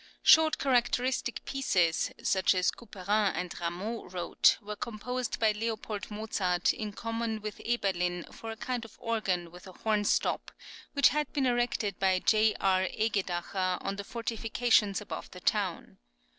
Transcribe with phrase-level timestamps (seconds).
[0.23, 5.79] Short characteristic pieces, such as Couperin and Rameau wrote, were composed by L.
[6.09, 10.49] Mozart, in common with Eberlin, for a kind of organ with a horn stop,
[10.93, 12.53] which had been erected by Joh.
[12.59, 12.89] Roch.
[12.99, 15.99] Egedacher on the fortifications above the town.